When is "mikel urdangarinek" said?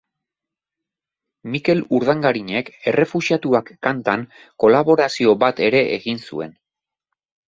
1.55-2.71